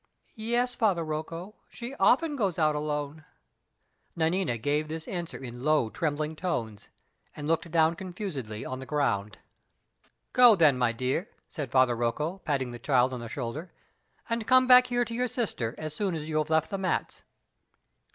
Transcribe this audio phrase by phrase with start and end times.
[0.33, 3.23] "Yes, Father Rocco, she often goes out alone."
[4.15, 6.89] Nanina gave this answer in low, trembling tones,
[7.35, 9.37] and looked down confusedly on the ground.
[10.33, 13.71] "Go then, my dear," said Father Rocco, patting the child on the shoulder;
[14.27, 17.21] "and come back here to your sister, as soon as you have left the mats."